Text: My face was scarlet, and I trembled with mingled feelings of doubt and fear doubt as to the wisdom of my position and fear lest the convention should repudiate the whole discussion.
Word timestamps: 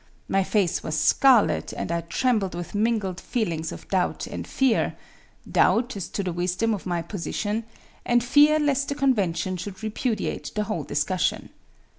My 0.27 0.43
face 0.43 0.81
was 0.81 0.99
scarlet, 0.99 1.73
and 1.73 1.91
I 1.91 2.01
trembled 2.01 2.55
with 2.55 2.73
mingled 2.73 3.19
feelings 3.21 3.71
of 3.71 3.87
doubt 3.89 4.25
and 4.25 4.47
fear 4.47 4.95
doubt 5.47 5.95
as 5.95 6.09
to 6.09 6.23
the 6.23 6.33
wisdom 6.33 6.73
of 6.73 6.87
my 6.87 7.03
position 7.03 7.65
and 8.03 8.23
fear 8.23 8.57
lest 8.57 8.89
the 8.89 8.95
convention 8.95 9.57
should 9.57 9.83
repudiate 9.83 10.53
the 10.55 10.63
whole 10.63 10.85
discussion. 10.85 11.51